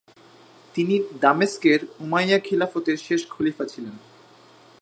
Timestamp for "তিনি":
0.75-0.95